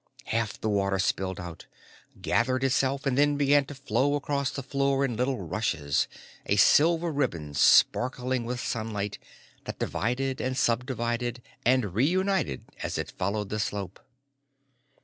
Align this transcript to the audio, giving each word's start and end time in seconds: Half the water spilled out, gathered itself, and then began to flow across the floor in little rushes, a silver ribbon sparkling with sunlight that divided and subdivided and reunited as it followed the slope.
Half 0.25 0.59
the 0.61 0.67
water 0.67 0.97
spilled 0.97 1.39
out, 1.39 1.67
gathered 2.19 2.63
itself, 2.63 3.05
and 3.05 3.15
then 3.15 3.37
began 3.37 3.65
to 3.65 3.75
flow 3.75 4.15
across 4.15 4.49
the 4.49 4.63
floor 4.63 5.05
in 5.05 5.15
little 5.15 5.37
rushes, 5.39 6.07
a 6.47 6.55
silver 6.55 7.11
ribbon 7.11 7.53
sparkling 7.53 8.43
with 8.43 8.59
sunlight 8.59 9.19
that 9.65 9.77
divided 9.77 10.41
and 10.41 10.57
subdivided 10.57 11.43
and 11.67 11.93
reunited 11.93 12.63
as 12.81 12.97
it 12.97 13.11
followed 13.11 13.49
the 13.49 13.59
slope. 13.59 13.99